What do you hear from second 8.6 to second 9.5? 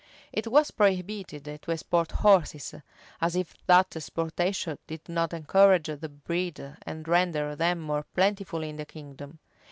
in the kingdom.